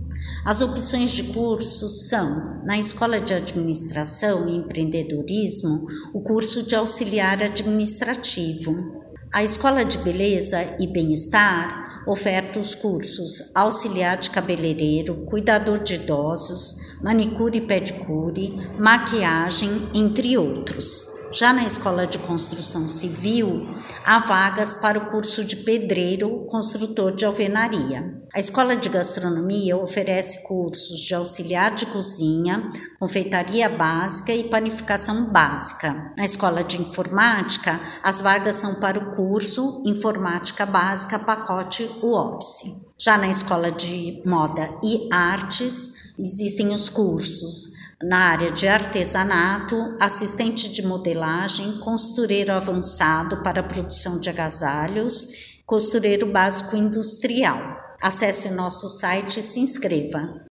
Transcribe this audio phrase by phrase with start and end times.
[0.44, 7.42] As opções de curso são, na Escola de Administração e Empreendedorismo, o curso de auxiliar
[7.42, 9.02] administrativo.
[9.32, 17.00] A Escola de Beleza e Bem-Estar oferta os cursos auxiliar de cabeleireiro, cuidador de idosos,
[17.02, 21.23] manicure e pedicure, maquiagem, entre outros.
[21.34, 23.66] Já na Escola de Construção Civil,
[24.04, 28.22] há vagas para o curso de pedreiro, construtor de alvenaria.
[28.32, 36.12] A Escola de Gastronomia oferece cursos de auxiliar de cozinha, confeitaria básica e panificação básica.
[36.16, 42.92] Na Escola de Informática, as vagas são para o curso Informática Básica Pacote UOPS.
[42.96, 50.72] Já na Escola de Moda e Artes, existem os cursos na área de artesanato, assistente
[50.72, 57.58] de modelagem, costureiro avançado para produção de agasalhos, costureiro básico industrial.
[58.02, 60.42] Acesse nosso site e se inscreva.